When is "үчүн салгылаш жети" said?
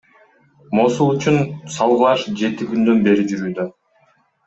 1.17-2.71